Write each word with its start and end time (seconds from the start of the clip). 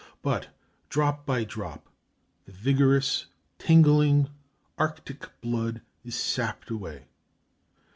But 0.23 0.47
drop 0.89 1.27
by 1.27 1.43
drop 1.43 1.87
the 2.45 2.51
vigorous, 2.51 3.27
tingling, 3.59 4.29
Arctic 4.79 5.29
blood 5.41 5.81
is 6.03 6.15
sapped 6.15 6.71
away. 6.71 7.05